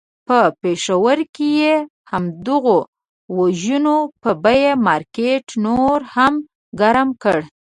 په 0.27 0.39
پېښور 0.61 1.19
کې 1.35 1.47
یې 1.61 1.75
د 1.83 1.85
همدغو 2.11 2.77
وژنو 3.37 3.97
په 4.21 4.29
بیه 4.43 4.71
مارکېټ 4.87 5.45
نور 5.65 5.99
هم 6.13 6.33
ګرم 6.79 7.09
کړ. 7.23 7.39